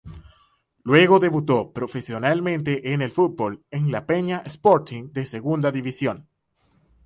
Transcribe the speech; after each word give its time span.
Luego 0.81 1.19
debutó 1.19 1.71
profesionalmente 1.73 2.91
en 2.91 3.03
el 3.03 3.11
fútbol 3.11 3.63
en 3.69 3.91
La 3.91 4.07
Peña 4.07 4.41
Sporting 4.47 5.11
de 5.11 5.27
Segunda 5.27 5.71
División. 5.71 6.27